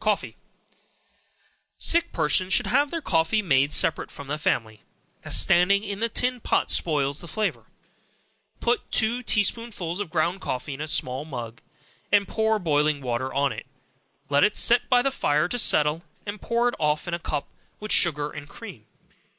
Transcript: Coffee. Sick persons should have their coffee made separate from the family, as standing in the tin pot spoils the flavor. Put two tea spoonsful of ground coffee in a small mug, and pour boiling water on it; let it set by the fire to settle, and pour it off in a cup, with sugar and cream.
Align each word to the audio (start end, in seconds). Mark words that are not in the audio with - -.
Coffee. 0.00 0.36
Sick 1.78 2.12
persons 2.12 2.52
should 2.52 2.66
have 2.66 2.90
their 2.90 3.00
coffee 3.00 3.40
made 3.40 3.72
separate 3.72 4.10
from 4.10 4.26
the 4.28 4.36
family, 4.36 4.82
as 5.24 5.40
standing 5.40 5.82
in 5.82 5.98
the 5.98 6.10
tin 6.10 6.40
pot 6.40 6.70
spoils 6.70 7.22
the 7.22 7.26
flavor. 7.26 7.64
Put 8.60 8.92
two 8.92 9.22
tea 9.22 9.42
spoonsful 9.44 9.98
of 9.98 10.10
ground 10.10 10.42
coffee 10.42 10.74
in 10.74 10.82
a 10.82 10.86
small 10.88 11.24
mug, 11.24 11.62
and 12.12 12.28
pour 12.28 12.58
boiling 12.58 13.00
water 13.00 13.32
on 13.32 13.50
it; 13.50 13.64
let 14.28 14.44
it 14.44 14.58
set 14.58 14.90
by 14.90 15.00
the 15.00 15.10
fire 15.10 15.48
to 15.48 15.58
settle, 15.58 16.02
and 16.26 16.38
pour 16.42 16.68
it 16.68 16.74
off 16.78 17.08
in 17.08 17.14
a 17.14 17.18
cup, 17.18 17.46
with 17.80 17.92
sugar 17.92 18.30
and 18.30 18.50
cream. 18.50 18.84